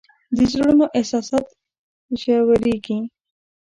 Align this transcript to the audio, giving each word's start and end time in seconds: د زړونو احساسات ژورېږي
د 0.35 0.37
زړونو 0.51 0.85
احساسات 0.97 1.45
ژورېږي 2.21 2.99